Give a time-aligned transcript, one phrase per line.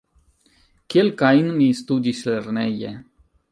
[0.93, 2.97] Kelkajn mi studis lerneje.